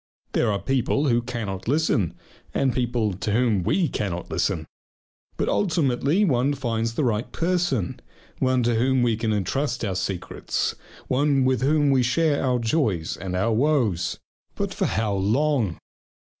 [0.31, 2.15] There are people who cannot listen
[2.55, 4.65] and people to whom we cannot listen.
[5.37, 7.99] But ultimately one finds the right person,
[8.39, 10.73] one to whom we can entrust our secrets,
[11.07, 14.17] one with whom we share our joys and our woes.
[14.55, 15.77] But for how long?